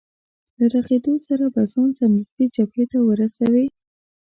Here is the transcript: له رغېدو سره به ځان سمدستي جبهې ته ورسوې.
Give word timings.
له 0.57 0.65
رغېدو 0.75 1.13
سره 1.27 1.45
به 1.53 1.61
ځان 1.73 1.89
سمدستي 1.99 2.45
جبهې 2.55 2.85
ته 2.91 2.99
ورسوې. 3.07 3.65